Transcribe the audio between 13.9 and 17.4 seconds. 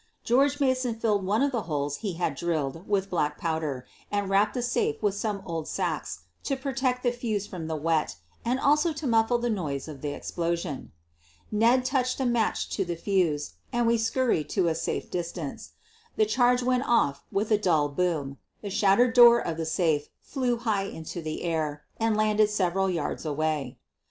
scurried to a safe distance. The charge went off